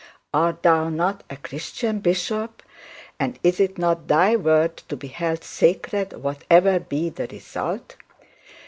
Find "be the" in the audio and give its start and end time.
6.79-7.27